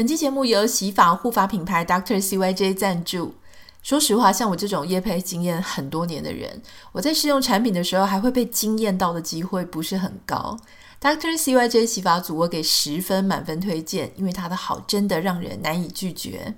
[0.00, 3.34] 本期节目由洗发护发品牌 Doctor CYJ 赞助。
[3.82, 10.58] 说实话，像我这种业配经验很多年的人，我在试用产品的时候，还会被惊艳到的机会不是很高。
[11.02, 16.54] Doctor CYJ 洗发组，我给十分满分推荐，因为它的好真的让人难以拒绝。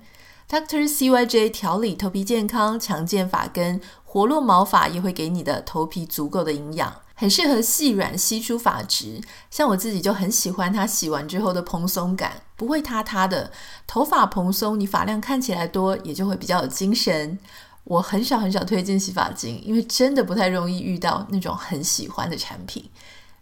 [0.49, 6.95] Doctor CYJ 调理头皮健康，强健发根，活络毛发，也会给你的头皮足够的营养。
[7.15, 13.51] 很适合细软稀疏发质，像我自己就很喜欢它洗完之后的蓬松感，不会塌塌的。
[13.85, 17.37] 头发蓬松，你发量看起来多，也就会比较有精神。
[17.83, 22.89] 我很少很少推荐洗发精，因为真的不太容易遇到那种很喜欢的产品。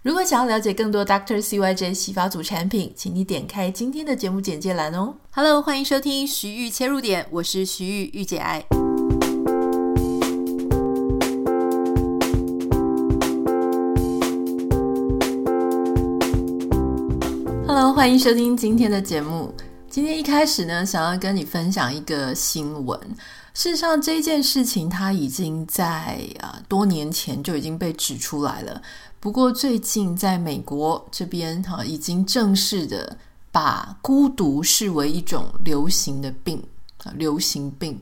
[0.02, 1.40] 如果想要了解更多 Dr.
[1.40, 5.14] CYJ 洗发组产品，请你点开今天的节目简介栏哦。
[5.32, 8.91] Hello，欢迎收听徐玉切入点，我是徐玉玉姐爱。
[17.90, 19.54] 欢迎收听今天的节目。
[19.90, 23.00] 今天一开始呢，想要跟你分享一个新闻。
[23.54, 28.82] 事实上，这件事情它已经在啊多年前就已经被指出来了。
[29.20, 33.18] 不过最近在美国这边哈，已经正式的
[33.52, 36.64] 把孤独视为一种流行的病
[37.04, 38.00] 啊，流行病。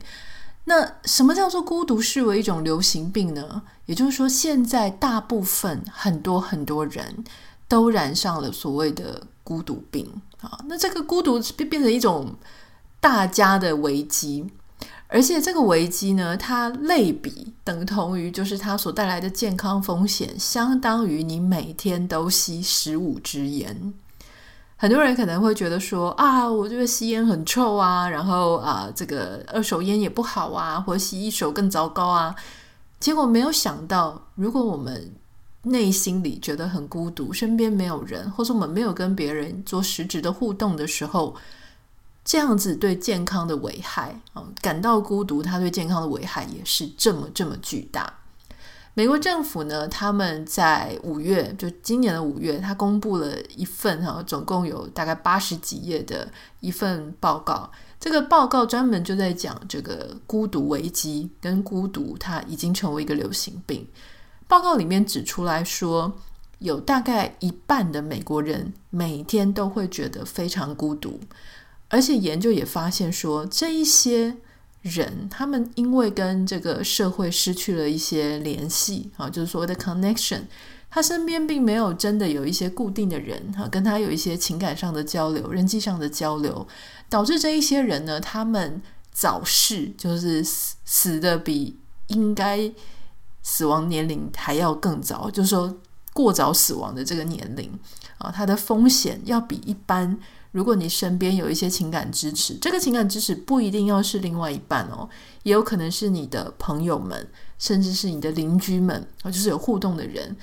[0.64, 3.62] 那什么叫做孤独视为一种流行病呢？
[3.86, 7.24] 也就是说，现在大部分很多很多人
[7.66, 9.26] 都染上了所谓的。
[9.50, 10.08] 孤独病
[10.42, 12.36] 啊，那这个孤独变变成一种
[13.00, 14.48] 大家的危机，
[15.08, 23.92] 而且这个危机呢，它类比等同于就是它所带来的健康风险，相当于你每天都吸十五支烟。
[24.76, 32.32] 很多人可能会觉得说啊，我这个吸烟很臭啊，然后啊，这个二手烟也不好啊，或吸一手更糟糕啊。
[33.00, 35.12] 结果没有想到，如果我们
[35.62, 41.36] 内心里觉得很孤独，身边没有人，或者我们没有跟别人做实质的互动的时候，
[42.24, 48.14] 这样子对健康的危害啊，感到孤独，它对健康的危害也是这么这么巨大。
[48.94, 57.70] 美国政府呢，他们在五月，就今年的五月，他公布了一份哈，总共有大概八十几页的一份报告。
[58.00, 63.86] 这个报告专门就在讲这个孤独危机，跟孤独它已经成为一个流行病。
[64.50, 66.12] 报告里面指出来说，
[66.58, 71.20] 有大概一半的美国人每天都会觉得非常孤独，
[71.88, 74.38] 而且研究也发现说，这一些
[74.82, 80.40] 人他们因为跟这个社会失去了一些联系啊，就是所谓的 connection，
[80.90, 86.66] 他身边并没有真的有一些固定的人哈，跟他有一些情感上的交流、人际上的交流，
[87.08, 88.82] 导致这一些人呢，他们
[89.12, 91.78] 早逝，就是死死的比
[92.08, 92.72] 应该。
[93.52, 95.76] 死亡年龄还要更早，就是说
[96.12, 97.68] 过早死亡的这个年龄
[98.18, 100.16] 啊，它的风险要比一般。
[100.52, 105.08] 如果你身边有一些情感支持，这个情感支持不一定要是另外一半哦，
[105.42, 107.28] 也有可能是你的朋友们，
[107.58, 110.36] 甚至是你的邻居们啊，就是有互动的人。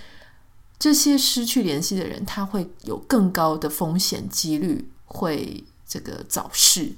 [0.78, 6.92] 这些失去联系的人，他会有更高的风险几率会这个早逝，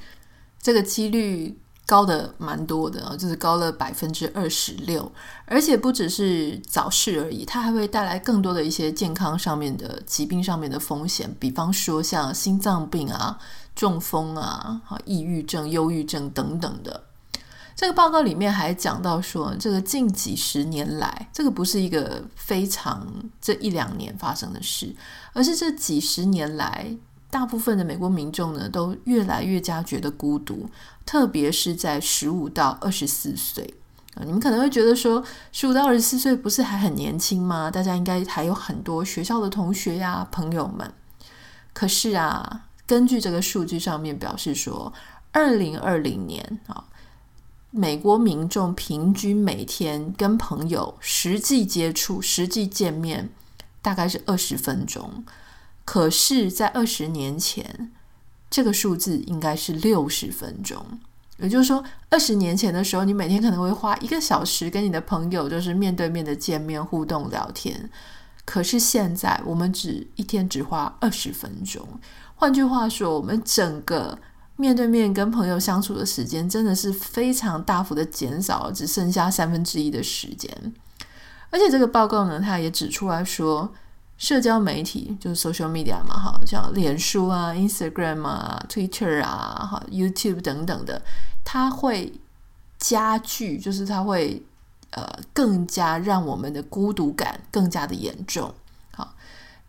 [0.59, 1.55] 这个几率。
[1.89, 5.11] 高的蛮多的，就是高了百分之二十六，
[5.45, 13.39] 而且不只是早逝而已，它还会带来更多的一些健康上面的疾病上面的风险，比方说像心脏病啊、
[13.75, 17.05] 中风啊、抑郁症、忧郁症等等的。
[17.75, 23.07] 这个报告里面还讲到说，这个近几十年来，这个不是一个非常
[23.41, 24.95] 这一两年发生的事，
[25.33, 26.95] 而是这几十年来。
[27.31, 30.67] 大部分的美国民众呢，都越来越加觉得孤独，
[31.05, 33.75] 特别是在十五到二十四岁
[34.15, 34.23] 啊。
[34.25, 37.69] 你们可能会觉得说，十五到二十四岁不是还很年轻吗？
[37.69, 40.91] 大家应该还有很多学校的同学呀、朋友们。
[41.71, 44.91] 可是啊，根据这个数据上面表示说，
[45.31, 46.83] 二零二零年啊，
[47.69, 53.29] 美国民众平均每天跟朋友实际接触、实际见面，
[53.83, 55.23] 大概是二十分钟。
[55.91, 57.91] 可是，在二十年前，
[58.47, 60.85] 这个数字应该是六十分钟。
[61.39, 67.89] 也就是说，二十年前的时候，你每天可能会花一个小时跟你的朋友就是面对面的见面、互动、聊天。
[68.45, 71.83] 可是现在，我们只一天只花二十分钟。
[72.35, 74.15] 换句话说，我们整个
[74.57, 80.71] 面对面跟朋友相处的时间，真的是非常大幅的减少，只剩下三分之一的时间。
[81.49, 83.73] 而且，这个报告呢，它也指出来说。
[84.19, 91.01] 社交媒体就是 social media 嘛，哈，像脸书啊、Instagram 啊、Twitter 啊、哈、YouTube 等等的，
[91.45, 92.13] 它会
[92.77, 94.43] 加剧，就是它会
[94.91, 98.53] 呃更加让我们的孤独感更加的严重。
[98.91, 99.15] 好，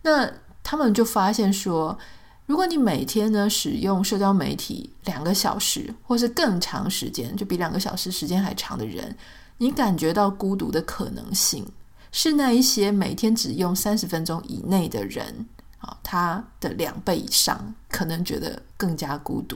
[0.01, 0.29] 那
[0.61, 1.97] 他们就发现说，
[2.45, 9.15] 如果你每天呢使用社交媒体两个小时，或是更长时间，就比两个小时时间还长的人，
[9.59, 11.65] 你感觉到孤独的可能性，
[12.11, 15.45] 是那一些每天只用三十分钟以内的人
[15.79, 19.55] 啊，他的两倍以上，可能觉得更加孤独。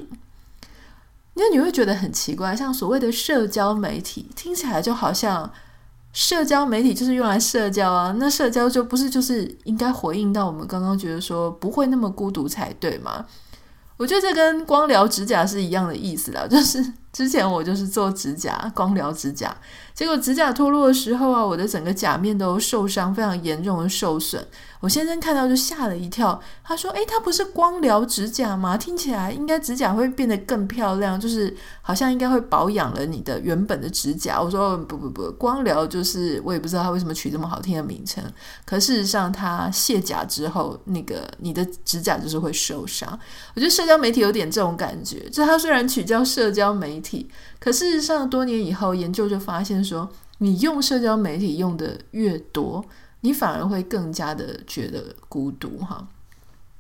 [1.34, 5.52] 因为你会觉得很奇怪，像所谓的社交媒体，听起来就好像
[6.14, 13.26] 社交媒体就是用来社交啊，那社交就不是就是应该回应到我们刚刚觉得说不会那么孤独才对吗？
[13.98, 16.94] 我觉得这跟光疗指甲是一样的意思啦，就是。
[17.16, 19.56] 之前我就是做指甲，光疗指甲，
[19.94, 24.46] 结果指甲脱落的时候啊，我的整个甲面都受伤，非常严重的受损。
[24.82, 28.76] 我先生看到就吓了一跳，他说：“诶，他不是光疗指甲吗？
[28.78, 38.22] 听起来应该指甲会变得更漂亮，就是好像应该会保养了你的原本的指甲。”我说：“不不不，光疗就是我也不知道他为什么取这么好听的名称。
[38.66, 43.10] 可事实上，他卸甲之后，那个你的指甲就是会受伤。
[43.56, 47.05] 我觉得社交媒体有点这种感觉，就他虽然取叫社交媒体。
[47.60, 50.10] 可事实上，多年以后研究就发现说，
[50.40, 52.84] 你用社交媒体用的越多，
[53.22, 56.08] 你反而会更加的觉得孤独哈。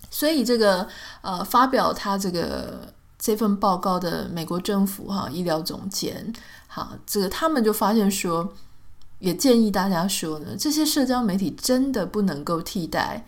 [0.10, 0.88] 所以这个
[1.22, 6.32] 呃，发表他这个这份报告的美国政府哈医疗总监，
[6.68, 8.54] 好，这个他们就发现说，
[9.20, 13.26] 也建议大家说呢，这些社交媒体真的不能够替代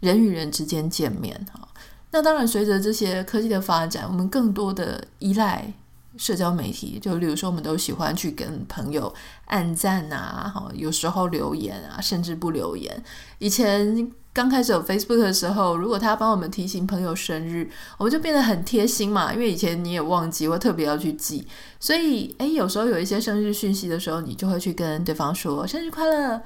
[0.00, 1.66] 人与人之间见面哈。
[2.10, 5.72] 那当然，随着这些科技的发展，我们更多的依赖。
[6.18, 9.14] 社交媒体，就例如说，我们都喜欢去跟朋友
[9.46, 13.02] 按赞啊，哈，有时候留言啊，甚至不留言。
[13.38, 21.46] 以前刚开始有 Facebook 的时候，如果他帮我们提醒朋友生日，我们就变得很贴心嘛，因为以前你也忘记，我特别要去记，
[21.78, 26.42] 所以诶，有时候有一些生日讯息的时候，你就会去跟对方说生日快乐。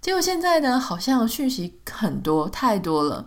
[0.00, 3.26] 结果现在呢，好像讯息很多，太多了。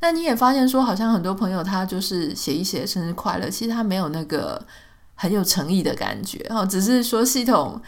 [0.00, 4.66] 那你也发现说，好像很多朋友他就是写一写生日快乐，其实他没有那个。
[5.14, 7.80] 很有诚意的感觉，哈，只是说系统，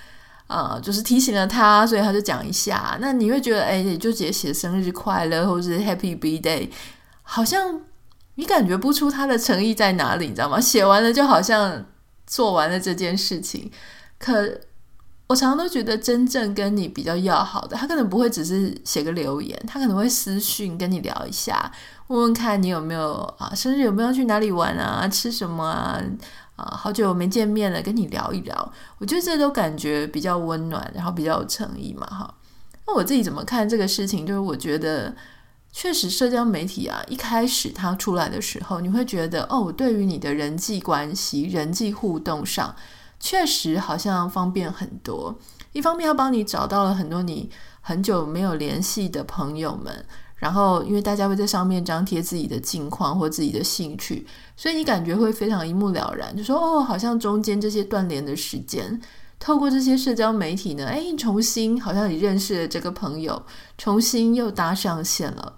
[0.47, 2.97] 啊，就是提醒了他，所以他就讲一下。
[3.01, 6.69] 那你会觉得，哎，你就直接写生日快乐，或是 Happy Birthday，
[7.23, 7.81] 好像
[8.37, 10.61] 你感觉不出他的诚意在哪里，你知道吗？
[10.61, 11.85] 写完了就好像
[12.27, 13.71] 做完了这件事情。
[14.19, 14.61] 可
[15.27, 21.73] 我常常都觉得，真正跟你比较要好的，他可能不会只是写个留言，他可能会私讯跟你聊一下，
[22.09, 26.01] 问问看你有没有啊，生日有没有去哪里玩啊，吃什么啊。
[26.57, 32.35] 啊，好久没见面了，跟你聊一聊，我觉得这都感觉比较温暖，然后比较有诚意嘛，哈。
[32.87, 34.27] 那我自己怎么看这个事情？
[34.27, 35.15] 就是我觉得，
[35.73, 42.77] 确实社交媒体啊，一开始它出来的时候，你会觉得哦，对于你的人际关系、人际互动上，
[43.19, 45.37] 确实好像方便很多。
[45.73, 47.51] 一方面，要帮你找到了很多你
[47.81, 50.07] 很久没有联系的朋友们。
[50.45, 59.01] 然后，因为大家会在上面张贴自己的近况或自己的兴趣，所以你感觉会非常一目了然，就说哦，好像中间这些断联的时间，
[59.39, 63.43] 透过这些社交媒体呢，哎，重新好像你认识了这个朋友，
[63.79, 65.55] 重新又搭上线了。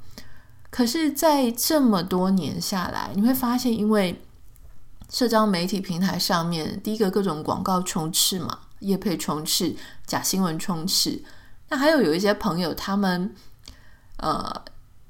[0.70, 4.22] 可是，在这么多年下来，你会发现，因为
[5.10, 9.74] 社交媒体平台上面，第一个各种广告充斥嘛，业配充斥，
[10.06, 11.20] 假新闻充斥，
[11.70, 13.34] 那还有有一些朋友他们
[14.18, 14.62] 呃。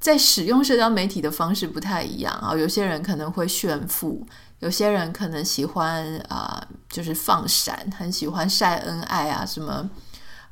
[0.06, 4.24] 在使用社交媒体的方式不太一样啊，有些人可能会炫富，
[4.60, 9.72] 有些人可能喜欢啊、就是放闪，很喜欢晒恩爱啊，什么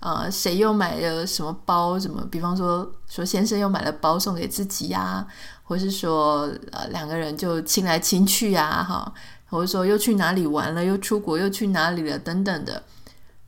[0.00, 5.25] 啊、呃，谁又买了什么包，什么，比方说说先生又买了包送给自己呀、
[5.62, 9.14] 或是说呃两个人就亲来亲去呀、哈，
[9.46, 12.82] 或者说又去哪里玩了，又出国又去哪里了等等的。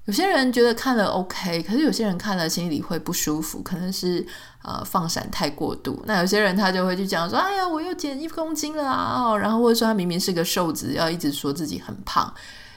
[0.06, 4.25] 有些人觉得看了 OK，可是有些人看了心里会不舒服，可能是
[4.62, 6.00] 呃放闪太过度。
[6.06, 12.32] 那有些人他就会去讲说：“哎呀，我又减一公斤了啊！”然后或者说他明明是个瘦子，要一直说自己很胖。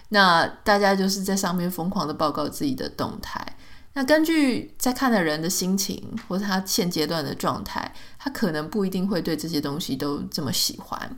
[0.09, 3.45] 那大家就是在上面疯狂的报告自己的动态。
[3.93, 11.17] 那根据在看的人的心情或者他现阶段的状态，他可能不一定会对这些东西都这么喜欢。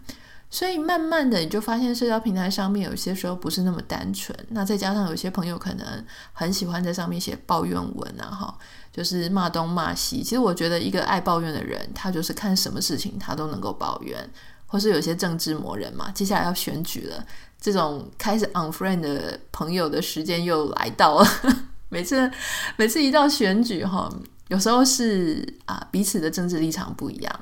[0.53, 4.37] 所以慢慢的，你就发现社交平台上面有些时候不是那么单纯。
[4.49, 8.57] 那再加上有些朋友可能很喜欢在上面写抱怨文啊，哈，
[8.91, 10.21] 就是骂东骂西。
[10.21, 14.29] 其实我觉得一个爱抱怨的人，他就是看什么事情他都能够抱怨。
[14.67, 17.25] 或是有些政治魔人嘛，接下来要选举了，
[17.59, 21.27] 这种开始 unfriend 的朋友的时间又来到了。
[21.87, 22.29] 每次
[22.75, 24.09] 每次一到选举哈，
[24.49, 27.39] 有时候是啊彼此的政治立场不一样，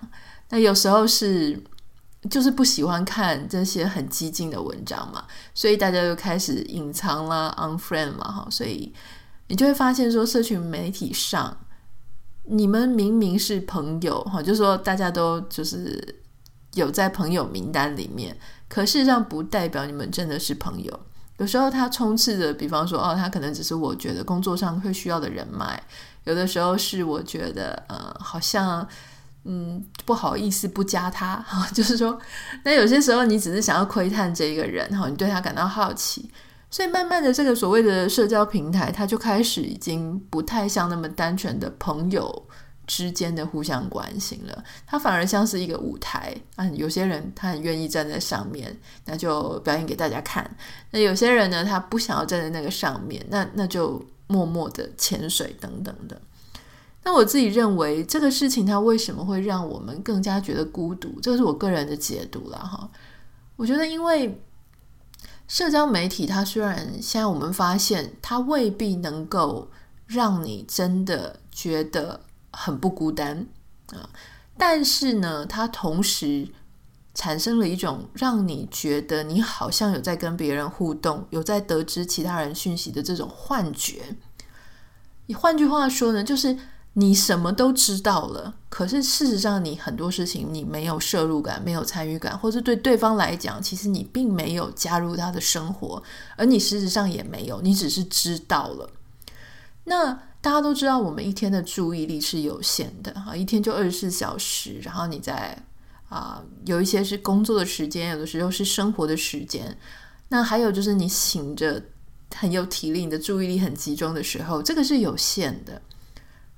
[0.49, 1.59] 那有时候是。
[2.29, 5.23] 就是不喜欢看这些很激进的文章嘛，
[5.53, 8.93] 所以大家就开始隐藏啦，unfriend 嘛，哈，所以
[9.47, 11.57] 你就会发现说，社群媒体上，
[12.43, 16.19] 你们明明是朋友，哈，就说大家都就是
[16.73, 20.99] 有在朋友名单里面，可事实上不代表你们真的是朋友。
[21.37, 25.79] 有时候他充斥着，比方说，哦，他可能只是我觉得工作上会需要的人脉；
[26.25, 28.85] 有的时候是我觉得，呃，好像，
[29.43, 32.19] 嗯，不好意思不加他，哈， 就是说，
[32.63, 36.29] 那有些时候你只是想要窥探这一个人，哈，你对他感到好奇，
[36.69, 42.47] 所以慢慢的，这个所谓的社交平台，它就开始已经不太像那么单纯的朋友。
[42.89, 46.65] 之间的互相关心了，它反而像是一个舞台啊。
[46.69, 50.49] 有些人他很愿意站在上面，那就表演给大家看。
[50.89, 56.19] 那有些人呢，他不想要站在那个上面，那那就默默的潜水等等的。
[57.03, 61.19] 那我自己认为这个事情，它为什么会让我们更加觉得孤独？
[61.21, 62.89] 这是我个人的解读了哈。
[63.55, 64.41] 我觉得，因为
[65.47, 69.69] 社交媒体，它虽然现在我们发现它未必能够
[70.05, 72.21] 让你真的觉得。
[72.51, 73.45] 很不孤单
[73.93, 74.09] 啊，
[74.57, 76.47] 但是呢，它同时
[77.13, 84.15] 产生了一种让你觉得你好像有在跟别人互动，有在得知其他人讯息的这种幻觉。
[85.27, 86.57] 你换句话说呢，就是
[86.93, 96.01] 你什么都知道了，可是事实上你很多事情你没有摄入感，没有参与感，或是对对方来讲，其实你并没有加入他的生活，
[96.35, 98.89] 而你事实上也没有，你只是知道了。
[99.85, 104.79] 那大家都知道，我们一天的注意力是有限的哈，一天就二十四小时。
[104.81, 105.57] 然后你在
[106.09, 109.77] 啊，有一些是工作的时间，有的时候是生活的时间。
[110.27, 111.81] 那还有就是你醒着
[112.35, 115.81] 很有体力，你的注意力很集中的时候，这个是有限的。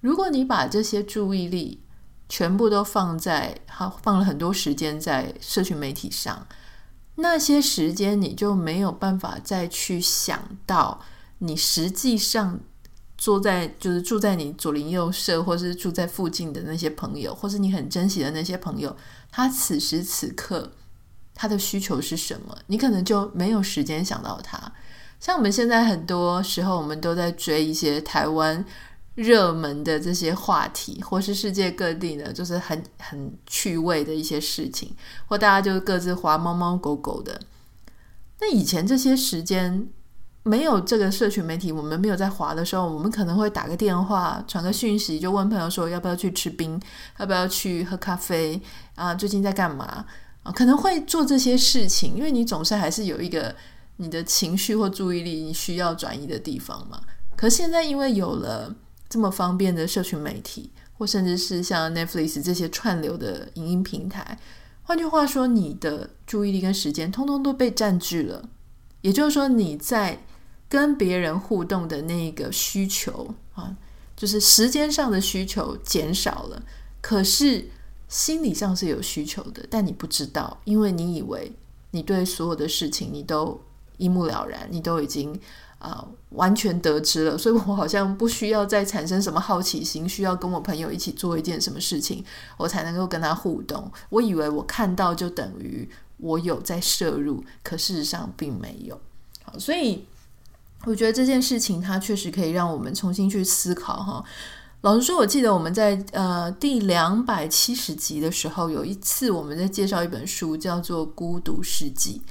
[0.02, 1.82] 如果你把这些注意力
[2.28, 6.46] 全部都放在好，放了很多时间在社群媒体上，
[7.16, 11.00] 那些时间你就没有办法再去想到
[11.38, 12.60] 你实际上。
[13.18, 18.98] 坐在就是住在你左邻右舍，或是住在附近的那些朋友，或是你很珍惜的那些朋友，
[19.30, 20.72] 他此时此刻
[21.36, 22.58] 他的需求是什么？
[22.66, 24.60] 你可能就没有时间想到他。
[25.20, 28.66] 像我们现在很多时候，我们都在追一些台湾
[29.22, 34.96] 热门的这些话题，或是世界各地呢，就是很很趣味的一些事情，
[35.28, 37.40] 或大家就各自滑猫猫狗狗的。
[38.40, 39.88] 那以前这些时间。
[40.44, 46.82] 没有这个社群媒体，我们没有在滑的时候，我们可能会打个电话，传个讯息，就问朋友说要不要去吃冰，
[47.20, 48.60] 要不要去喝咖啡
[48.96, 49.14] 啊？
[49.14, 50.04] 最近在干嘛
[50.42, 50.52] 啊？
[50.52, 53.56] 可能会做这些事情，因为你总是还是有一个
[53.98, 57.00] 你的情绪或注意力你需要转移的地方嘛。
[57.36, 58.76] 可现在因为有了
[59.12, 64.40] 这么方便的社群媒体，或甚至是像 Netflix 这些串流的影音平台，
[64.84, 68.48] 换句话说，你的注意力跟时间通通都被占据了。
[69.02, 70.24] 也就是说，你在
[70.70, 73.76] 跟别人互动的那个需求啊，
[74.16, 76.64] 就是时间上的需求减少了，
[77.02, 77.68] 可是
[78.08, 81.52] 心理上是有需求的，但你不知道，因为你以为
[81.92, 83.60] 你对所有的事情你都
[83.98, 85.38] 一目了然，你都已经
[85.82, 92.24] 啊、完全得知了，所以我好像不需要再产生什么好奇心，需要跟我朋友一起做一件什么事情，
[92.58, 93.92] 我才能够跟他互动。
[94.10, 99.02] 我以为我看到就等于我有在摄入，可事实上并没有。
[99.44, 100.06] 好，所以。
[100.84, 104.26] 我觉得这件事情它确实可以让我们重新去思考哈。
[104.82, 112.24] 老实说，我记得我们在呃第两百七十集的时候，有一次我们在介绍一本书，叫做《孤独世纪》。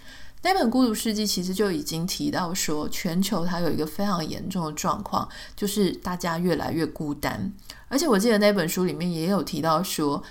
[0.43, 7.53] 那本《孤独世纪》其实就已经提到说，全球它有一个非常严重的状况，就是大家越来越孤单。
[7.89, 10.23] 而且我记得那本书里面也有提到说，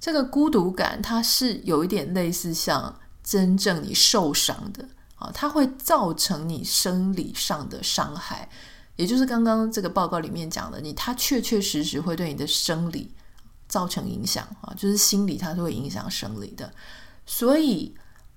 [0.00, 4.88] 这个孤独感它是有一点类似像真正你受伤的。
[5.16, 8.48] 啊，它会造成你生理上的伤害，
[8.94, 13.12] 也就是刚刚这个报告里面讲的，你它确确实实会对你的生理
[13.66, 16.72] 造成影响啊，就是心理它是会影响生理的。
[17.26, 17.92] 所以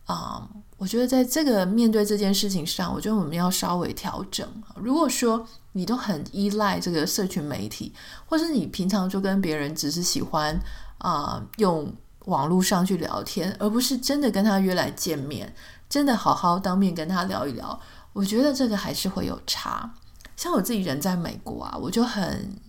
[0.06, 0.50] 啊，
[0.82, 4.48] 我觉得在这个面对这件事情上，我觉得我们要稍微调整。
[4.76, 7.94] 如果说你都很依赖这个社群媒体，
[8.26, 10.60] 或是你平常就跟别人只是喜欢
[10.98, 11.94] 啊用
[12.26, 15.54] 网络上去聊天，而不是真的跟他约来见面。
[15.88, 17.80] 真的好好当面跟他聊一聊，
[18.14, 19.94] 我觉得这个还是会有差。
[20.36, 22.60] 像我自己人在美国啊，我就很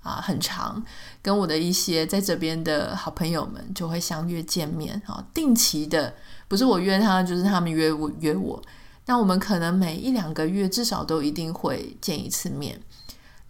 [0.00, 0.80] 啊很长
[1.20, 6.14] 跟我的一些在这边的好朋友们就会相约见面啊，定期的，
[6.48, 8.60] 不是我约他，就是他们约我约我。
[9.06, 12.80] 那我们可能每一两个月至少都一定会见一次面。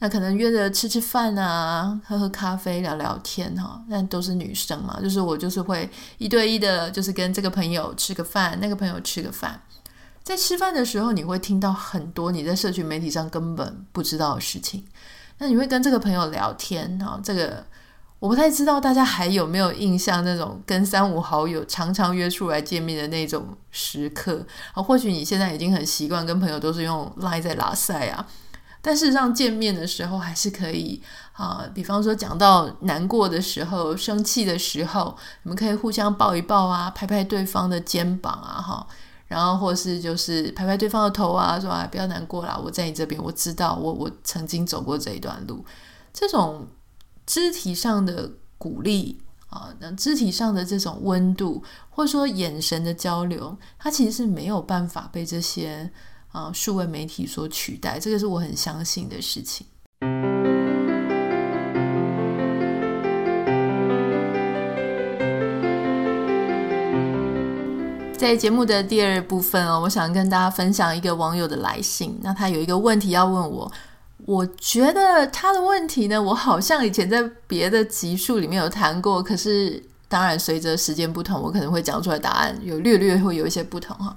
[0.01, 3.83] 那可能约着吃吃饭啊，喝喝咖啡，聊聊天哈。
[3.89, 9.61] 那都是女生嘛，就是我就是会一对一的，就是跟这个朋友吃个饭，那个朋友吃个饭。
[10.23, 14.85] 在吃饭的时候，你会听到很多你在社群媒体上根本不知道的事情。
[15.39, 17.67] 那你会跟这个朋友聊天哈，这个
[18.21, 24.45] 我不太知道大家还有没有印象那种跟三五好友常常约出来见面的那种时刻
[24.75, 24.83] 啊？
[24.83, 28.27] 或许你现在已经很习惯跟朋友都是用 Line 在拉赛啊，
[28.83, 31.01] 但事实上见面的时候还是可以
[31.35, 31.65] 啊。
[31.73, 38.85] 比方说讲到难过的时候、生气的时候，你们可以互相抱一抱啊，拍拍对方的肩膀啊，哈，
[39.29, 45.65] 然后或是就是拍拍对方的头啊，说啊不要难过啦，我在你这边，我知道我我曾经走过这一段路，
[46.13, 46.67] 这种。
[47.29, 49.21] 肢体上的鼓励
[49.51, 55.91] 啊，那肢体上的这种温度，或者说眼神的交流，它其实是没有办法被这些
[56.33, 57.99] 啊数位媒体所取代。
[57.99, 59.67] 这个是我很相信的事情。
[68.17, 72.19] 在节目的第二部分哦，我想跟大家分享一个网友的来信。
[72.23, 73.71] 那他有一个问题要问我。
[74.29, 84.15] 我觉得他的问题呢，我好像以前在别的集数里面有谈过，可是当然随着时间不同，我可能会讲出来答案有略略会有一些不同哈。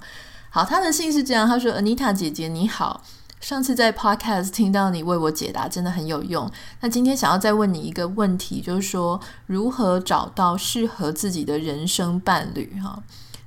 [0.50, 3.02] 好，他的信是这样，他说：“Anita 姐姐你好，
[3.40, 6.50] 上次在 Podcast 听到你为我解答，真的很有用。
[6.82, 13.02] 那今天想要再问你一个问题，就是说如何找到适合自己的人生伴侣哈。”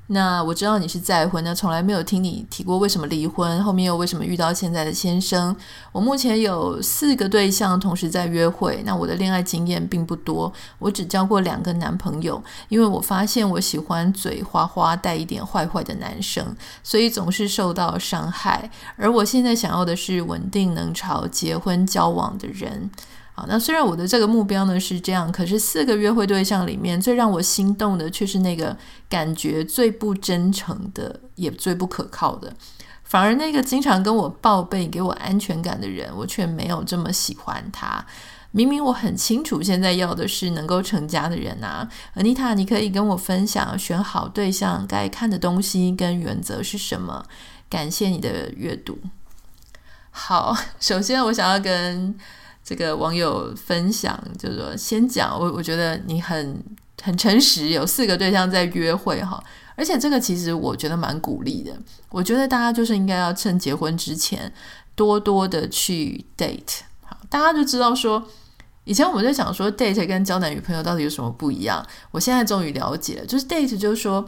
[0.08, 5.56] 那我知道你是再婚，那从来没有听你提过为什么离婚，后面又为什么遇到现在的先生。
[5.92, 18.70] 我目前有四个对象同时在约会，那我的恋爱经验并不多，我只交过两个男朋友，因为我发现我喜欢嘴花花带一点坏坏的男生，所以总是受到伤害。
[18.98, 22.92] 而我现在想要的是稳定能朝结婚交往的人。
[23.38, 28.75] 好，那虽然我的这个目标呢是这样，可是四个约会对象里面最让我心动的却是那个
[29.10, 32.54] 感觉最不真诚的，也最不可靠的。
[33.04, 38.06] 反而那个经常跟我报备、给我安全感的人，我却没有这么喜欢他。
[38.51, 47.25] 明明我很清楚现在要的是能够成家的人啊，Anita，你可以跟我分享选好对象该看的东西跟原则是什么？
[47.70, 48.98] 感谢你的阅读。
[50.10, 52.18] 好， 首先我想要跟。
[52.66, 56.60] 这个网友分享就是说，先讲我，我觉得你很
[57.00, 59.42] 很诚实，有四个对象在约会哈，
[59.75, 61.72] 而且这个其实我觉得蛮鼓励的。
[62.10, 64.51] 我觉得大家就是应该要趁结婚之前
[64.96, 68.28] 多多的去 date，好，大家就知道说，
[68.86, 74.28] 以前我们在想说 date 跟交男女朋友到底有什么不一样，我现在终于了解了，就是 date 就是说。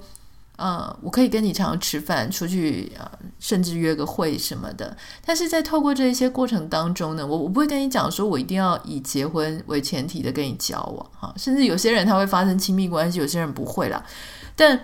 [0.58, 4.98] 呃，我可以跟你常常吃饭、出去啊、甚至约个会什么的。
[5.26, 11.34] 但是在透过这一些过程当中呢，我我不会跟你讲说，我一定要以结婚为前提的跟你交往哈。
[11.38, 14.04] 甚至有些人他会发生亲密关系，有些人不会啦。
[14.56, 14.80] 但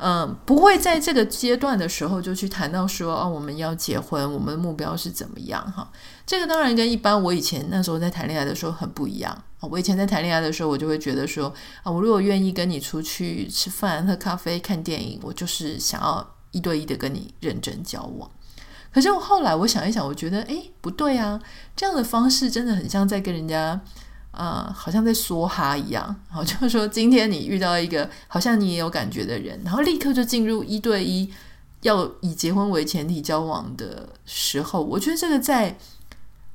[0.00, 5.90] 嗯、不会在这个阶段的时候就去谈到说，哦，我们要结婚，我们的目标是怎么样哈。
[6.28, 9.62] 这个当然跟一般我以前那时候在谈恋爱的时候很不一样啊。
[9.70, 11.50] 我以前在谈恋爱的时候，我就会觉得说
[11.82, 18.30] 啊，我如果愿意跟你出去吃饭、喝咖啡、看电影，我就是想要一对一的跟你认真交往。
[18.92, 21.40] 可是我后来我想一想，我觉得诶，不对啊，
[21.74, 23.80] 这样的方式真的很像在跟人家
[24.32, 26.14] 啊、好像在梭哈一样。
[26.28, 31.32] 好，就是说今天你遇到一个好像你也有感觉的人，然后立刻就进入一对一，
[31.80, 35.78] 要以结婚为前提交往的时候，我觉得这个在。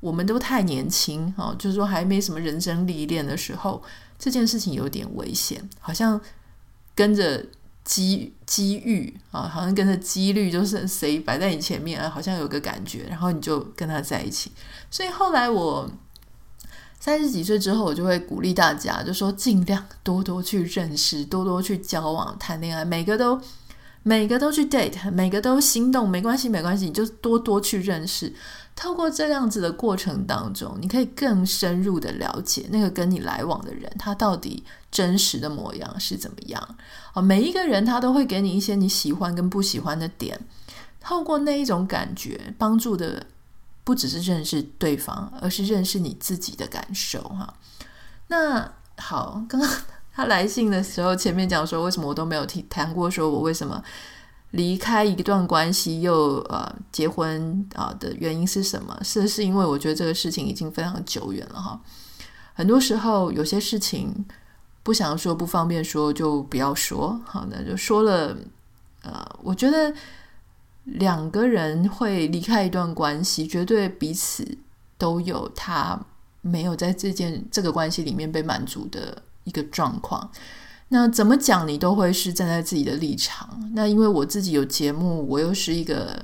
[0.03, 3.81] 我们都太年轻啊，就是说还没什么人生历练的时候，
[4.19, 6.19] 这件事情有点危险，好像
[6.93, 7.45] 跟着
[7.85, 14.51] 机机遇啊，好像跟着几率，就是谁摆在你前面啊，好像有个感觉，然后你就跟他在一起。
[14.91, 15.89] 所以后来我
[16.99, 23.39] 三十几岁之后，我就会鼓励大家，就说尽量多多去认识，多多去交往、谈恋爱，每个都
[24.03, 28.33] 每个都去 date，每个都心动，没关系，没关系，你就多多去认识。
[28.75, 36.75] 透过这样子的过程当中，你可以更深入的了解那个跟你来往的人，他到底真实的模样是怎么样。
[37.13, 40.39] 啊，每一个人他都会给你一些你喜欢跟不喜欢的点，
[40.99, 43.27] 透过那一种感觉，帮助的
[43.83, 47.53] 不只是认识对方，而是认识你自己的感受哈。
[48.27, 49.69] 那好，刚刚
[50.12, 53.83] 他来信的时候，前面讲说为什么我都没有提谈过，说我为什么。
[54.53, 58.97] 离开一段关系又呃结婚啊的原因是什么？
[59.03, 61.79] 是是因为我觉得这个事情已经非常久远了哈。
[62.53, 64.25] 很多时候有些事情
[64.83, 67.19] 不想说、不方便说，就不要说。
[67.25, 68.35] 好，那就说了。
[69.05, 69.93] 呃，我觉得
[70.85, 74.47] 两个人会离开一段关系，绝对彼此
[74.97, 75.99] 都有他
[76.39, 80.31] 没有在这件这个关系里面被满足的一个状况。
[80.93, 83.49] 那怎么讲，你都会是站在自己的立场。
[83.73, 86.23] 那因为我自己有节目，我又是一个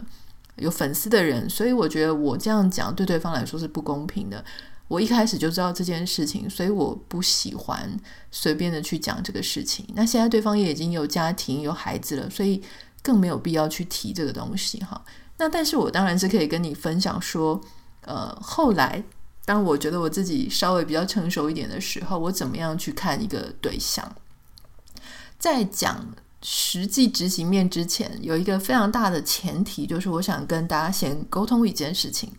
[0.57, 4.45] 有粉丝的人，所以我觉得我这样讲对对方来说是不公平的。
[4.87, 9.83] 我一开始就知道这件事情，所以我不喜欢随便的去讲这个事情。
[9.95, 12.61] 那现在对方也已经有家庭有孩子了，所以
[13.01, 15.03] 更没有必要去提这个东西哈。
[15.39, 17.59] 那但是我当然是可以跟你分享说，
[18.01, 19.03] 呃，后来
[19.45, 24.07] 当我觉得我自己稍微比较成熟一点的时候，我怎么样去看一个对象。
[25.39, 26.05] 在讲
[26.43, 32.31] 实际执行面之前，有一个非常大的前提，就是我想跟大家先沟通一件事情，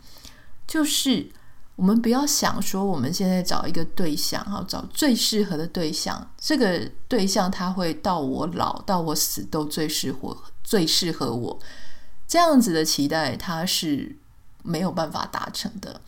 [0.66, 1.32] 就是。
[1.76, 11.58] 我们不要想说我们现在找一个对象，哈，找最适合的对象，这个对象他会到我老到我死都最适合最适合我，
[12.28, 14.14] 这样子的期待他是
[14.62, 16.02] 没有办法达成的。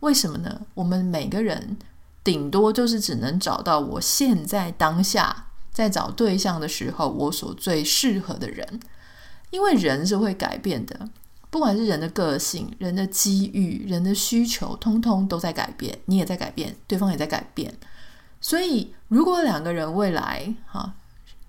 [0.00, 0.62] 为什么呢？
[0.74, 1.76] 我们每个人
[2.24, 8.80] 顶多就是只能找到我现在当下在找对象的时候我所最适合的人，
[9.50, 11.08] 因为人是会改变的。
[11.50, 17.74] 不管是人的个性、人的机遇、人的需求，通通都在改变，你也在改变，对方也在改变。
[18.40, 20.94] 所以，如果两个人未来哈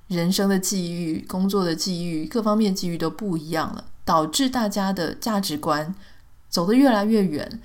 [0.08, 5.96] 人生的际遇、工作的际遇、各方面际遇都不一样了，导致大家的价值观
[6.50, 7.62] 走得越来越远，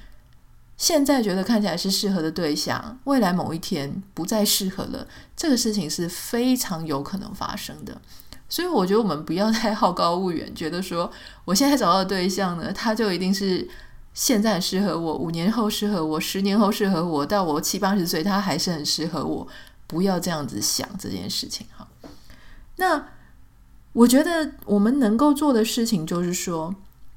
[0.79, 8.01] 现在觉得看起来是适合的对象，未来某一天不再适合了，这个事情是非常有可能发生的。
[8.49, 11.11] 所以我觉得我们不要太好高骛远，觉得说
[11.45, 13.69] 我现在找到的对象呢，他就一定是
[14.15, 19.47] 现在适合我，五年后适合我，十年后适合我，到我七八十岁他还是很适合我。
[19.89, 21.89] 不要这样子想这件事情哈。
[22.77, 23.09] 那
[23.95, 26.75] 我觉得我们能够做的事情就是说，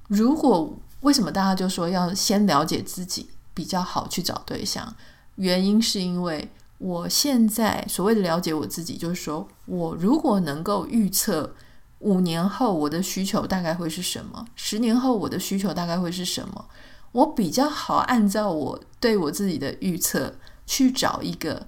[0.07, 4.95] 如果为什么大家就说要先了解自己比较好去找对象，
[5.35, 6.49] 原因是因为。
[6.83, 11.53] 我现在所谓的了解我自己，就是说我如果能够预测
[11.99, 16.65] 五年后我的需求大概会是什么，十年后我的需求大概会是什么，
[17.11, 20.33] 我比较好按照我对我自己的预测
[20.65, 21.67] 去找一个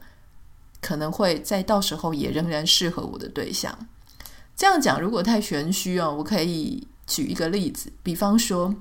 [0.82, 3.78] 可能会在到时候也仍然适合我的对象。
[4.56, 8.74] 这样讲如果太玄虚哦，我可以举一个例子，比方说，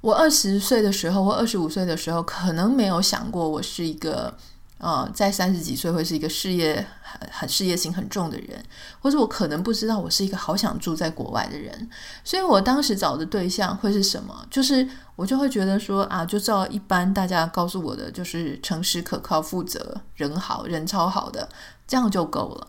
[0.00, 4.36] 我二十岁的时候或二十五岁的时候，可能没有想过我是一个。
[4.80, 8.64] 呃，在三十几岁会是一个事业很很事业心很重的人，
[9.00, 11.90] 或者我可能不知道我是一个好想住在国外的人，
[12.22, 14.46] 所以我当时找的对象会是什么？
[14.48, 21.48] 就是我就会觉得说啊，就照一般大家告诉我的，就是诚实可靠、负责、人好人超好的，
[21.88, 22.68] 这样就够了。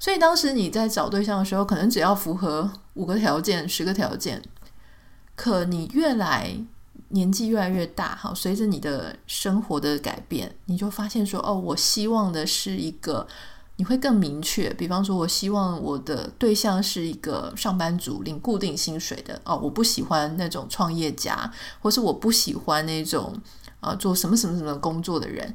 [0.00, 4.42] 所以当时你在找对象的时候，可能只要符合五个条件、十个条件，
[5.38, 6.58] 可你越来。
[7.10, 13.26] 年纪越来越大，哈，随着你的生活的改变，你就发现说，哦，我希望的是一个，
[13.76, 14.68] 你会更明确。
[14.74, 23.34] 比方说，我希望我的对象是一个上班族，领固定薪水的，哦，我不喜欢那种创业家，或是我不喜欢那种
[23.80, 25.54] 啊做什么什么什么工作的人。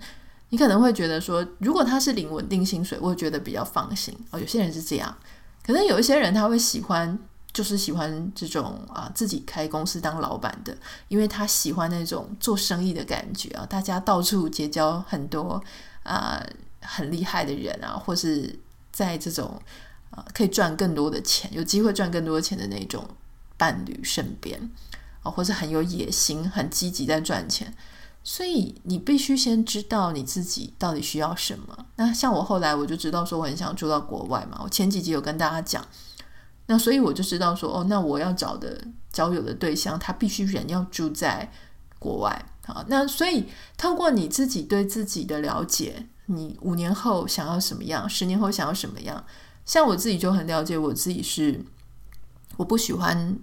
[0.50, 4.12] 你可能会觉得说，如果他是领稳定薪水，我会觉得比较放心。
[4.32, 5.16] 哦，有些人是这样，
[5.64, 7.20] 可能有一些人他会喜欢。
[7.54, 10.76] 就是喜欢这种啊，自己开公司当老板的，
[11.08, 15.64] 因为他喜欢那种做生意的感觉啊，大家到处结交很多
[16.02, 16.44] 啊
[16.82, 18.58] 很厉害的人啊，或是
[18.92, 19.62] 在这种
[20.10, 23.08] 啊可以赚更多的钱，有机会赚更多的钱的那种
[23.56, 24.60] 伴侣身边
[25.22, 27.72] 啊，或是很有野心、很积极在赚钱，
[28.24, 31.86] 所以你必须先知道你自己到底需要什么。
[31.98, 35.86] 那像我后来我就知道说我很想住到国外嘛，我前几集有跟大家讲。
[36.66, 41.52] 那所以我就知道说，哦，那我要找的交友的对象，他必须人要住在
[42.00, 42.46] 国外。
[42.66, 49.22] 好，那所以透过你自己对自己的了解，你五年后想要什么样，十年后想要什么样？
[49.66, 51.60] 像我自己就很了解我自己是，
[52.56, 53.38] 我不喜欢。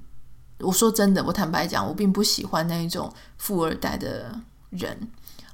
[0.60, 4.96] 我说真的，我坦白讲，我并不喜欢那一种富二代的人。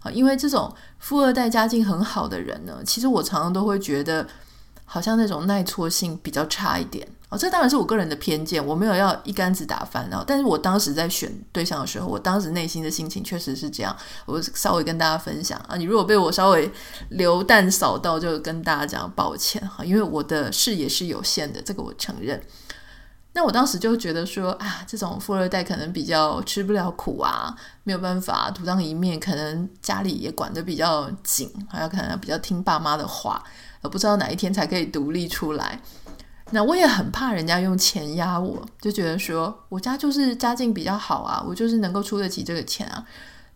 [0.01, 4.27] 啊，因为这种富二代家境很好的人呢，其实我常常都会觉得。
[4.89, 10.23] 好像那种耐挫性比较差一点哦，这当然是我个人的偏见，我没有要一竿子打翻哦。
[10.25, 13.95] 但是我当时在选对象的时候，我当时内心的心情确实是这样。
[14.27, 16.71] 我稍微跟大家分享啊，你如果被我稍微
[17.09, 22.41] 流弹扫到，就跟大家讲抱歉哈，因为我的视野是有限的，这个我承认。
[23.33, 33.43] 那我当时就觉得说啊，这种富二代可能比较吃不了苦啊，没有办法独当一面，可能家里也管得比较紧，还有可能比较听爸妈的话。
[33.83, 35.79] 呃不知道哪一天才可以独立出来，
[36.51, 43.05] 那我也很怕人家用钱压我，就觉得说我家就是家境比较好啊，我就是能够出得起这个钱啊，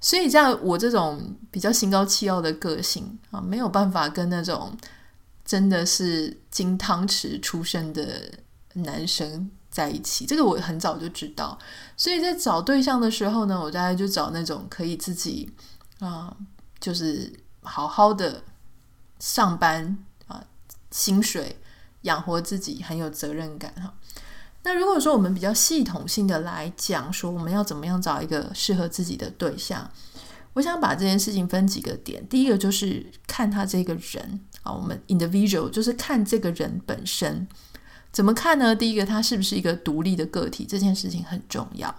[0.01, 4.77] 所以这样我这种比较心高气傲的个性啊，没有办法跟那种
[5.45, 8.33] 真的是金汤匙出身的
[8.75, 11.57] 男生在一起，这个我很早就知道，
[11.97, 15.49] 所以在找对象的时候呢，我大概就找那种可以自己
[16.01, 16.37] 啊，
[16.81, 18.43] 就是好好的
[19.21, 20.43] 上班啊，
[20.91, 21.57] 薪水
[22.03, 23.95] 养活自己，很有责任感哈。
[24.63, 29.91] 那如果说我们比较系统性的来讲，说我们要怎么样找一个适合自己的对象，
[30.53, 32.27] 我想把这件事情分几个点。
[32.29, 37.49] 第一个就是看他这个人啊，我们 individual 就是看这个人本身
[38.13, 38.77] 怎么看呢？
[38.77, 40.67] 第一个，他是不是一个独立的个体？
[40.69, 41.95] 这件事情很重要。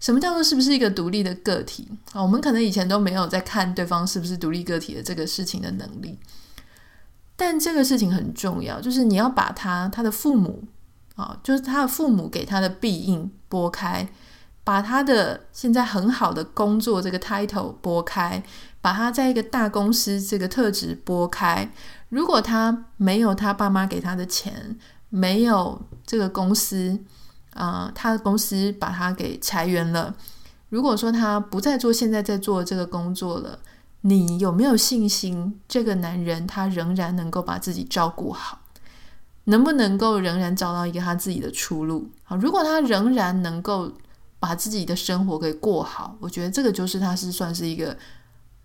[0.00, 2.22] 什么叫做是不是一个独立的个体啊？
[2.22, 6.18] 我们可能以前都没有在看对方是不是独立个体的这个事情的能力，
[7.40, 10.62] 但这个事情很重要，就是你要把他他的父母。
[11.16, 14.08] 啊，就是他的父母给他的庇荫拨开，
[14.64, 18.42] 把他的现在很好的工作这个 title 拨开，
[18.80, 21.70] 把他在一个大公司这个特质拨开。
[22.08, 24.78] 如果他没有他爸妈给他的钱，
[25.10, 26.98] 没有这个公司
[27.52, 30.14] 啊、他的公司把他给裁员了。
[30.70, 33.58] 如果说他不再做现在在做这个工作了，
[34.02, 35.60] 你有没有信心？
[35.68, 38.60] 这个男人他仍然能够把自己照顾好？
[39.44, 42.10] 能不能够仍然找到一个他自己的出路？
[42.22, 43.92] 好，如果他仍然能够
[44.38, 47.96] 把自己的生活给过好，我觉得这个就是他是算是一个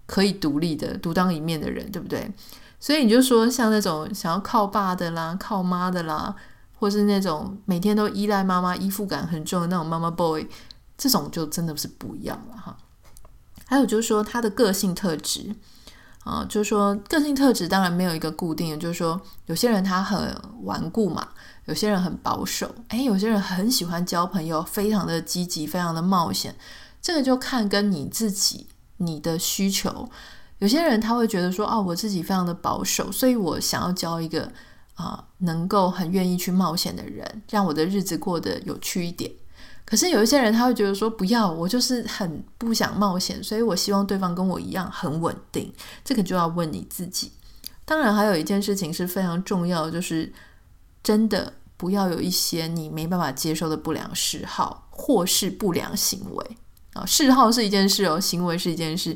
[0.06, 2.32] 可以独立的、独当一面的人，对不对？
[2.80, 6.36] 所以你就说，像那种想要靠爸的啦、靠妈的啦，
[6.78, 10.46] 或是那种每天都依赖妈妈、依附感很重的那种妈妈 boy，
[10.98, 12.78] 这种就真的是不一样了哈。
[13.66, 15.56] 还有就是说，他的个性特质。
[16.26, 21.28] 啊，就是说个性特质当然没有一个固定的，就是说有些人他很顽固嘛，
[21.66, 26.56] 有些人很保守，诶，有些人很喜欢交朋友，非常的积极，非常的冒险，
[27.00, 28.66] 这个就看跟你自己
[28.98, 30.10] 你的需求。
[30.58, 34.52] 有些人他会觉得说，哦，我自己非常的保守，所以我想要交一个
[34.96, 39.32] 啊，能够很愿意去冒险的人，让我的日子过得有趣一点。
[39.86, 45.72] 可是有一些人他会觉得说，不要，我就是很不想冒险，所以我希望对方跟我一样很稳定。
[46.04, 47.32] 这个就要问你自己。
[47.86, 50.34] 当然还有一件事情是非常重要，就是
[51.04, 56.58] 真的不要有一些你没办法接受的不良嗜好或是不良行为
[56.94, 57.06] 啊。
[57.06, 59.16] 嗜好是一件事哦，行为是一件事。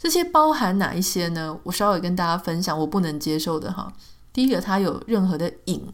[0.00, 1.56] 这些包含哪一些呢？
[1.62, 3.92] 我稍微跟大家分享我不能接受的哈。
[4.32, 5.86] 第一个，他有任何的瘾，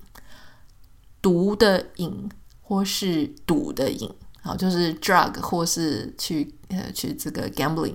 [1.20, 2.30] 毒的瘾。
[2.66, 4.10] 或是赌的瘾，
[4.42, 7.94] 啊，就是 drug，或是去呃去这个 gambling，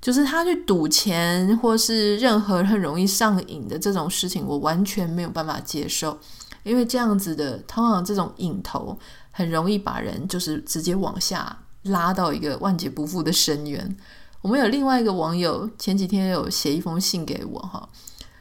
[0.00, 6.18] 就是他去赌钱，或是任何很容易上瘾的这种事情，我完全没有办法接受，
[6.62, 8.98] 因为这样子的，通常这种瘾头
[9.30, 13.96] 很容易把人就是直接往下拉到一个万劫不复的深渊。
[14.40, 17.88] 我们有另外一个网友前几天有写一封信给我哈。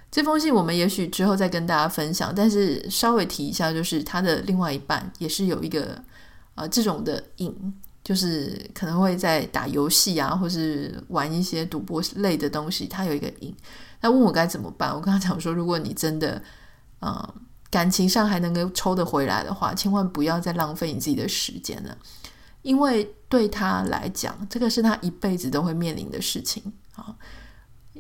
[0.10, 6.02] 这封信我们也许之后再跟大家分享，但是稍微提一下，就是他的另外一半也是有一个
[6.56, 13.54] 呃这种的瘾，就是可能会在打游戏啊，或是玩一些赌博类的东西，他有一个瘾。
[14.00, 16.42] 他问我该怎么办，我跟他讲说，如果你真的
[17.00, 17.36] 呃
[17.70, 21.98] 感情上还能够抽得回来的话，千万不要再浪费你自己的时间了，
[22.62, 26.64] 因为对他来讲，这个是他一辈子都会面临的事情
[26.96, 27.14] 啊。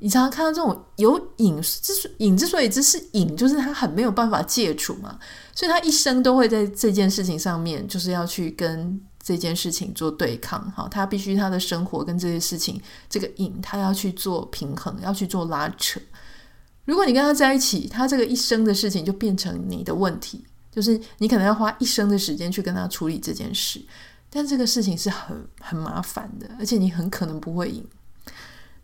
[0.01, 5.17] 你常常看到这种有瘾之瘾之所以只是瘾，就是他很没有办法戒除嘛，
[5.55, 10.71] 所以他一生都会在这件事情上面，就是要去跟这件事情做对抗。
[10.71, 15.99] 哈，他必须他的生活跟这些事情，这个瘾他要去做平衡，要去做拉扯。
[16.86, 23.81] 如果你跟他在一起，他这个一生的事情就变成你的问题，就是你可能要花一生的时间去跟他处理这件事，
[24.29, 27.86] 但这个事情是很很麻烦的，而且你很可能不会赢。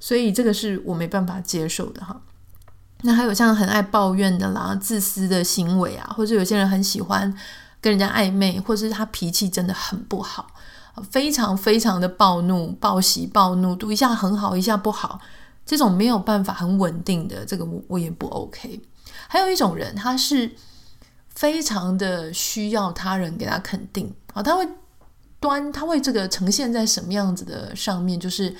[0.04, 2.22] 所以这个是我没办法接受的哈。
[3.04, 7.34] 那还有像很爱抱怨的啦、自私的行为啊，或者有些人很喜欢
[7.80, 10.48] 跟人家暧昧，或者是他脾气真的很不好，
[11.10, 15.22] 非常非常的暴怒、暴喜暴怒，都一下很好，一下不好，
[15.66, 18.82] 这种没有办法很稳定的，这个我我也不 OK。
[19.30, 20.52] 还有一种人，他是
[21.34, 24.68] 非常的需要他人给他肯定啊，他会
[25.40, 28.54] 端，他会这个呈现在什么样子的上面，就是。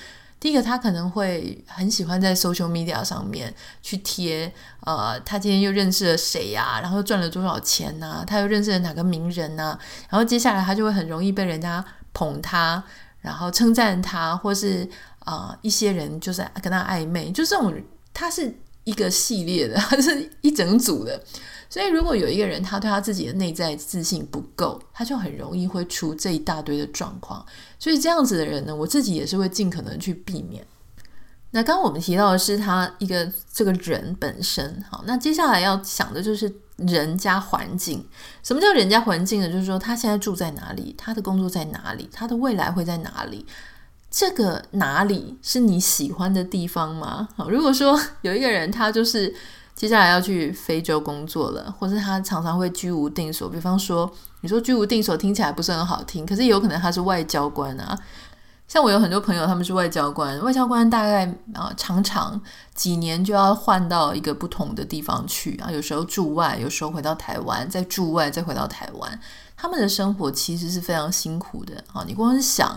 [0.44, 9.78] 第一个，他可能会很喜欢在 social media 上面去贴，呃，他今天又认识了谁呀、然后赚了多少钱呐、他又认识了哪个名人呐、
[10.10, 12.84] 然后接下来他就会很容易被人家捧他，
[13.22, 14.86] 然后称赞他，或是
[15.20, 17.74] 啊、呃，一些人就是跟他暧昧，就这种，
[18.12, 18.54] 他是
[18.84, 21.24] 一个系列的， 他是一整组的。
[21.74, 27.44] 所以，如果有一个人他对他自己的内在自信不够，他就很容易会出这一大堆的状况。
[27.80, 30.64] 所以，这样子的人呢，我自己也是会尽可能去避免。
[31.50, 38.06] 那刚刚我们提到的是他一个这个人本身，好，那接下来要想的就是人加环境。
[38.44, 39.48] 什么叫人加环境呢？
[39.48, 43.44] 就是说他现在住在哪里，他的工作在哪里，他的未来会在哪里。
[44.08, 47.30] 这个哪里是你喜欢的地方吗？
[47.34, 49.34] 好，如果说有一个人他就是
[49.74, 54.10] 接下来要去非洲工作了，或者他常常会居无定所，比方说
[54.40, 57.98] 你说居无定所听起来不是很好听，可是有可能他是外交官啊。
[58.66, 62.40] 像我有很多朋友，他们是外交官，外交官大概啊、常常
[62.74, 69.20] 几年就要换到一个不同的地方去啊，有时候驻外，有时候回到台湾，再驻外，再回到台湾，
[69.54, 72.02] 他们的生活其实是非常辛苦的啊。
[72.06, 72.74] 你光想，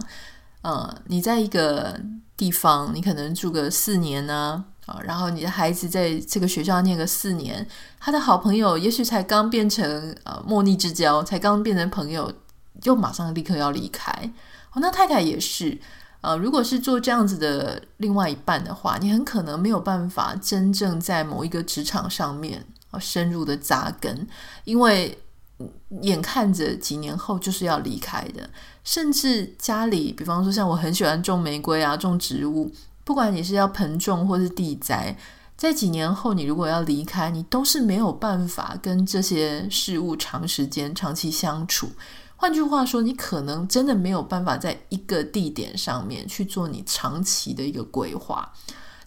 [0.61, 1.97] 呃，你在一个
[2.35, 7.67] 地方，你可能住个四年呢，啊然后你的孩子在这个学校念个四年，
[7.99, 9.85] 他的好朋友也许才刚变成
[10.23, 12.33] 呃莫逆之交，才刚变成朋友，
[12.83, 14.11] 又马上立刻要离开。
[14.73, 15.77] 哦那太太也是，
[16.21, 24.27] 呃，如果是做这样子的另外一半的话，你很可能没有办法真正在某一个职场上面啊深入的扎根，
[24.63, 25.17] 因为
[26.01, 28.49] 眼看着几年后就是要离开的。
[28.83, 32.71] 甚至家里，比方说像我很喜欢种玫瑰啊，种植物，
[33.07, 35.17] 不管你是要盆种或是地栽，
[35.55, 41.87] 在几年后你如果要离开，你都是没有办法跟这些事物长时间、长期相处。
[42.35, 48.51] 换句话说，你可能真的没有办法在一个地点上面去做你长期的一个规划。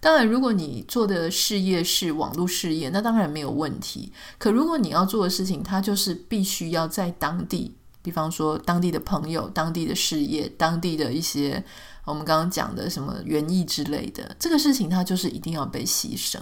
[0.00, 4.10] 当然，如果你做的事业是网络事业，那当然没有问题。
[4.38, 11.62] 可如果你要做的事情，它就是必须要在当地，比方说当地的朋友、当地的事业、当地的一些
[12.04, 16.38] 我们刚刚讲的什么园艺之类的，这个事情它就是一定要被牺牲。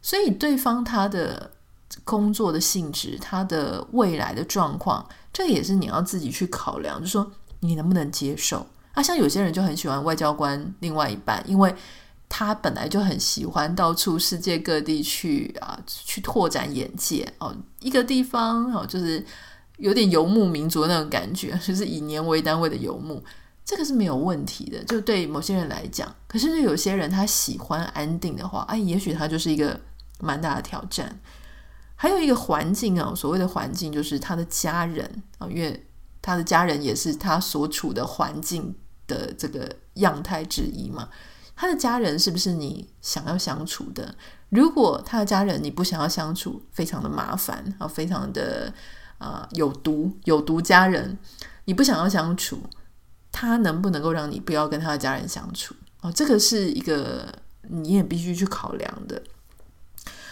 [0.00, 1.50] 所以对方他的
[2.04, 5.06] 工作的性质，他的未来的状况。
[5.32, 9.02] 这也是你要自己去考量，就是说你能不能接受啊？
[9.02, 11.74] 像有些人就很喜欢外交官另外一半，因为
[12.28, 17.56] 他本来就很喜欢到处世界各地去啊，去拓展眼界哦。
[17.80, 19.24] 一个地方哦，就是
[19.78, 23.22] 有点游牧民族那种感觉，就 是以年为单位的游牧，
[23.64, 24.82] 这个是没有问题的。
[24.84, 29.80] 就对某些人来讲，可是有些人他喜欢安定的话，哎，也许他就是一个
[30.20, 31.20] 蛮大的挑战。
[31.94, 35.86] 还有一个环境啊，所谓的环境就是他的家人啊，因为
[36.20, 38.74] 他的家人也是他所处的环境
[39.06, 41.08] 的这个样态之一嘛。
[41.54, 44.14] 他的家人是不是你想要相处的？
[44.48, 48.72] 如果他的家人你不想要相处，非常的麻烦啊，非常的
[49.18, 51.16] 啊有毒，有毒家人
[51.66, 52.58] 你不想要相处，
[53.32, 55.74] 他能不能够让你不要跟他的家人相处？
[56.02, 57.26] 哦，这个是一个
[57.62, 59.20] 你也必须去考量的。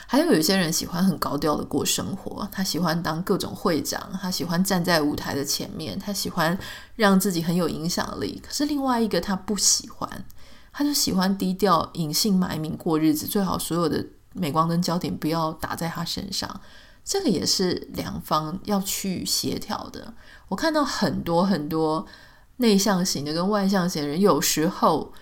[0.07, 6.59] 还有有些人喜欢很高调的过生活，他喜欢当各种会长，他喜欢站在舞台的前面，他喜欢
[6.97, 8.43] 让自己很有影响力。
[8.45, 10.25] 可是另外一个他不喜欢，
[10.73, 16.61] 他就喜欢低调、隐姓埋名过日子，最好所有的镁光灯焦点不要打在他身上。
[17.05, 20.13] 这个也是两方要去协调的。
[20.49, 22.05] 我看到很多很多
[22.61, 25.13] 内向型的跟外向型的人，有时候。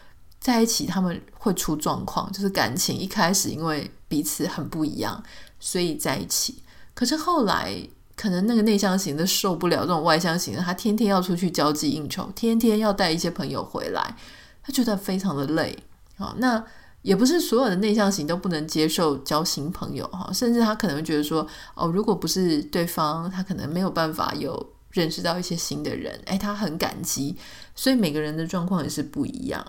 [0.40, 5.20] 在一起他们会出状况，就是感情一开始因为彼此很不一样，
[5.59, 6.62] 所以在一起。
[6.94, 7.77] 可是后来
[8.14, 14.16] 可能那个内向型的受不了这种外向型的，他天天要出去交际应酬，天天要带一些朋友回来，
[14.62, 15.77] 他觉得非常的累。
[16.16, 16.64] 好，那
[17.03, 24.64] 也不是所有的内向型都不能接受交新朋友哈，甚至他可能会觉得说，哦，如果不是对方，他可能没有办法有
[24.99, 27.37] 认识到一些新的人，诶，他很感激。
[27.77, 29.65] 所以每个人的状况也是不一样。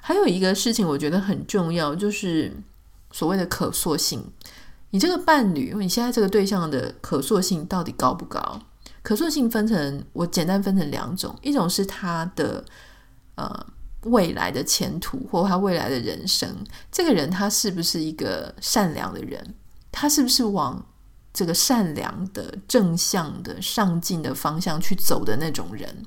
[0.00, 2.52] 还有一个事情，我觉得很重要，就是
[3.12, 4.24] 所谓的可塑性。
[4.90, 8.60] 你这个伴侣，你现在这个对象的可塑性到底高不高？
[9.02, 12.64] 可塑性分成，我简单分成两种，一种是他的
[13.36, 13.66] 呃
[14.02, 16.48] 未来的前途，或他未来的人生。
[16.90, 19.54] 这个人他是不是一个善良的人？
[19.92, 20.84] 他是不是往
[21.38, 26.04] 这个善良的、正向的、上进的方向去走的那种人？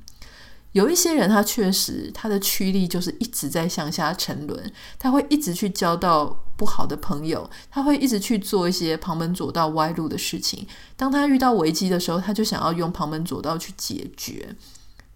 [0.74, 10.68] 有一些人，他确实他的驱力就是一直在向下沉沦，他会一直去交到不好的朋友，他会一直去做一些旁门左道、歪路的事情。
[10.98, 14.54] 当他遇到危机的时候，他就想要用旁门左道去解决。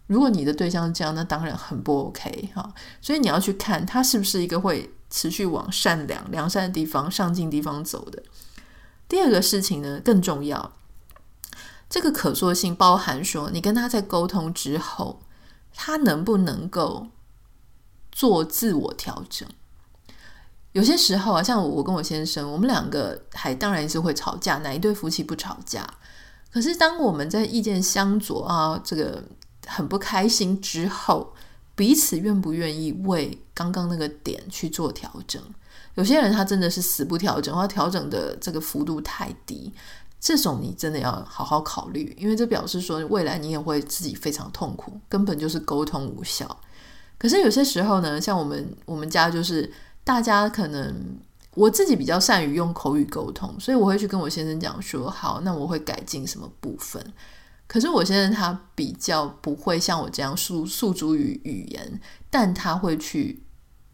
[0.07, 2.73] 如果你的对象是这样，那当然很不 OK 哈。
[3.01, 8.23] 所以你要去看他是不是一个会持续往善良、良善的地方、上进地方走的。
[9.07, 10.73] 第二个事情呢，更重要，
[11.89, 15.21] 这个可塑性包含说，你跟他在沟通之后。
[15.77, 17.07] 他能不能够
[18.09, 19.45] 做自我调整？
[20.71, 25.85] 有些时候啊，像我跟我先生，我们两个还当然是会吵架，哪一对夫妻不吵架？
[26.49, 29.21] 可是当我们在意见相左啊，这个
[29.67, 31.33] 很不开心之后，
[31.75, 35.41] 彼此愿不愿意为刚刚那个点去做调整？
[35.95, 39.73] 有些人他真的是死不调整，或调整的这个幅度太低。
[40.19, 46.59] 这种你真的要好好考虑，因为这表示说未来你也会自己非常痛苦，根本就是沟通无效。
[47.17, 49.71] 可是有些时候呢，像我们我们家就是
[50.03, 50.95] 大家可能
[51.53, 57.13] 我自己比较善于用口语沟通，所以我会去跟我先生讲说，好，那我会改进什么部分。
[57.67, 61.99] 可是我先生他比较不会像我这样诉诉诸于语言，
[62.29, 63.43] 但他会去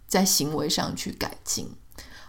[0.08, 1.70] 在行为上去改进。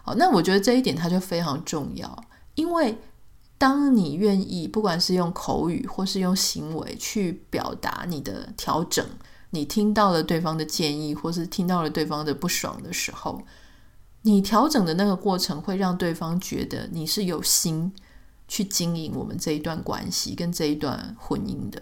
[0.04, 2.24] 好，那我觉得这一点他就非常重要，
[2.54, 2.98] 因为
[3.58, 9.04] 当你愿意不管是用口语或是用行为去表达你的调整，
[9.50, 13.42] 你听到了对方的建议，或是听到了对方的不爽的时候，
[14.22, 17.92] 你调整的那个过程会让对方觉得你是有心。
[18.52, 21.80] 去经营我们这一段关系跟这一段婚姻的。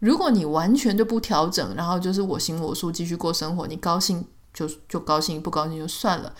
[0.00, 4.22] 如果你完全都不调整，然后就是我行我素继续过生活，你高兴
[4.52, 6.34] 就就高兴，不高兴就算了。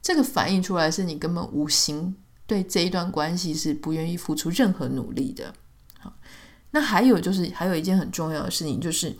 [0.00, 2.14] 这个反映出来是你根本无心
[2.46, 5.52] 对这一段关系是不愿意付出任何努力的。
[5.98, 6.12] 好，
[6.70, 9.16] 那还有就是还有一件很重要的事情，就是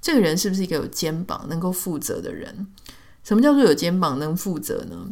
[0.00, 2.66] 这个人是不是一个有肩膀能够负责的人？
[3.22, 5.06] 什么叫做有肩膀能负责呢？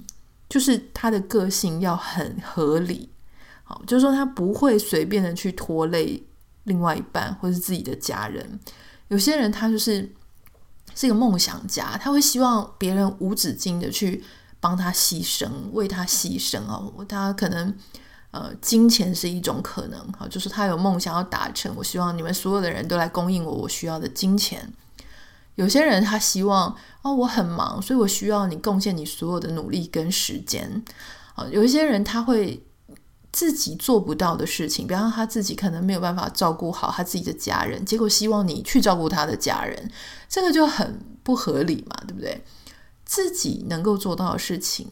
[0.49, 3.11] 就是他的个性要很合理。
[3.87, 6.23] 就是说，他不会随便的去拖累
[6.65, 8.61] 另外一半或是自己的家人。
[9.09, 10.11] 有些人他就是
[10.95, 14.23] 是一个梦想家，他会希望别人无止境的去
[14.59, 17.05] 帮他牺牲，为他牺牲哦。
[17.09, 17.75] 他可能
[18.31, 21.75] 呃，金钱是一种可能，好，就是他有梦想要达成。
[21.77, 24.73] 我希望你们所有的人都来供应我我需要的金钱。
[25.57, 30.83] 有些人他希望哦，我很忙，所以我需要你贡献你所有的努力跟时间。
[31.35, 32.65] 啊，有一些人他会。
[33.33, 39.91] 自己做不到的事情，比方他自己可能没有办法照顾好他自己的家人，结果希望你去照顾他的家人，
[40.29, 42.45] 这个就很不合理嘛，对不对？
[43.07, 44.87] 自己能够做到的事情，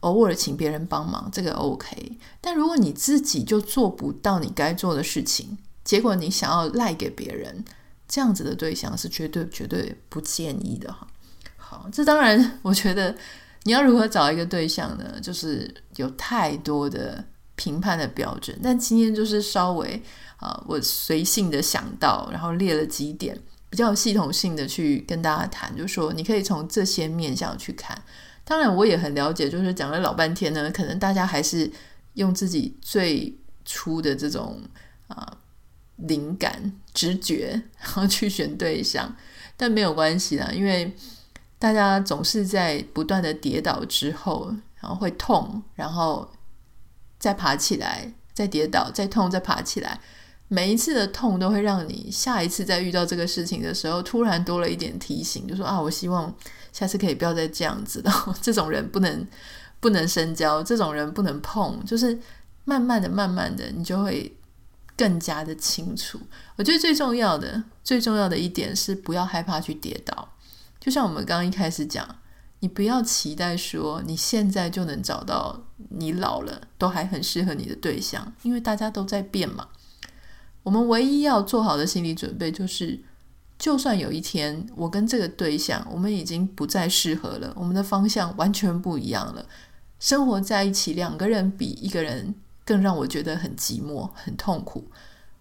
[0.00, 2.18] 偶尔请别人帮忙，这个 OK。
[2.40, 7.64] 但如果你自己就做不到你该做的事情，结果你想要赖给别人，
[8.08, 11.06] 这样子的对象是绝对绝对不建议的哈。
[11.56, 13.16] 好，这当然，我觉得
[13.62, 15.20] 你要如何找一个对象呢？
[15.20, 17.24] 就是有太多的。
[17.56, 20.02] 评判的标准，但今天就是稍微
[20.38, 23.38] 啊、我随性的想到，然后列了几点，
[23.70, 27.96] 比较系统性的去跟大家谈，就是说你可以从这些面向去看。
[28.44, 31.70] 当然，我也很了解，就是讲了老半天呢，可能大家还是
[32.14, 33.34] 用自己最
[33.64, 34.60] 初的这种
[35.06, 35.38] 啊、
[35.96, 39.16] 灵感、直觉，然后去选对象，
[39.56, 40.94] 但没有关系啦，因为
[41.58, 46.30] 大家总是在不断的跌倒之后，然后会痛，然后。
[47.24, 49.98] 再爬起来，再跌倒，再痛，再爬起来。
[50.48, 56.30] 每一次的痛都会让你下一次再遇到这个事情的时候，突然多了一点提醒，就说啊，我希望
[56.70, 58.12] 下次可以不要再这样子了。
[58.42, 59.26] 这种人不能
[59.80, 61.82] 不能深交，这种人不能碰。
[61.86, 62.20] 就是
[62.66, 64.36] 慢慢的、慢慢的，你就会
[64.94, 66.20] 更加的清楚。
[66.56, 70.28] 我觉得最重要的、最重要的一点是不要害怕去跌倒。
[70.78, 72.06] 就像我们刚刚一开始讲。
[72.60, 79.68] 你不要期待说你现在就能找到你老了都还很适合你的对象，因为大家都在变嘛。
[80.62, 83.02] 我们唯一要做好的心理准备就是，
[83.58, 89.46] 就算有一天我跟这个对象我们已经不再适合了，我们的方向完全不一样了，
[90.00, 94.88] 生活在一起两个人比一个人更让我觉得很寂寞、很痛苦。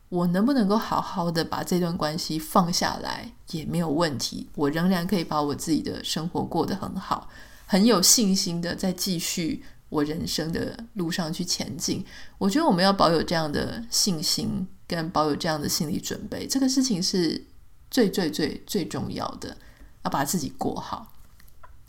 [0.10, 7.30] 我能不能够好好的把这段关系放下来也没有问题，我仍然可以把我自己的生活过得很好，
[7.66, 9.64] 很有信心的再继续
[9.94, 12.04] 我人生的路上去前进。
[12.40, 17.46] 我觉得我们要保有这样的信心，跟保有这样的心理准备，这个事情是
[17.92, 19.56] 最最最最重要的，
[20.04, 21.12] 要把自己过好。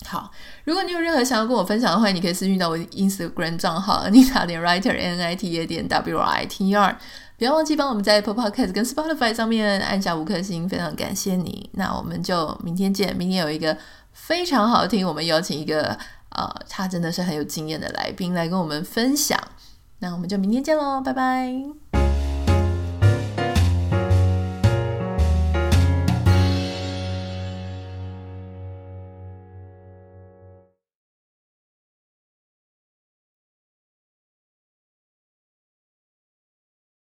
[0.05, 0.30] 好，
[0.64, 6.98] 如果你有任何想要跟我分享的话，你可以私讯到我 Instagram 账号 Anita 点 Writer N I T A 点 W I T R。
[7.36, 11.68] 不要忘记帮我们在 Apple Podcast 跟 Spotify 上面按下五颗星，非常感谢你。
[11.72, 13.76] 那我们就明天见，明天有一个
[14.12, 15.98] 非常好听，我们邀请一个
[16.35, 19.39] 呃，他真的是很有经验的来宾来跟我们分享。
[19.99, 22.03] 那我们就明天见喽，拜拜。